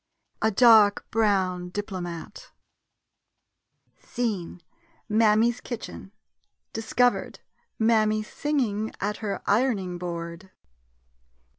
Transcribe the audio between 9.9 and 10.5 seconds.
board.